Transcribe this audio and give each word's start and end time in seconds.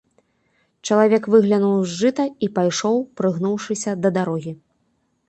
Чалавек 0.93 1.27
выглянуў 1.33 1.75
з 1.91 1.99
жыта 1.99 2.25
і 2.47 2.49
пайшоў, 2.55 2.97
прыгнуўшыся, 3.21 3.91
да 4.07 4.15
дарогі. 4.17 4.57